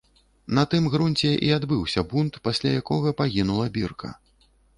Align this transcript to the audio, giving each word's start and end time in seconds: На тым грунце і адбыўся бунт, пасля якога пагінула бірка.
На 0.59 0.61
тым 0.71 0.87
грунце 0.93 1.33
і 1.47 1.51
адбыўся 1.57 2.05
бунт, 2.15 2.41
пасля 2.49 2.73
якога 2.81 3.15
пагінула 3.21 3.71
бірка. 3.79 4.09